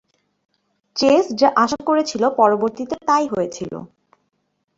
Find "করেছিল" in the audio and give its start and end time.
1.89-2.23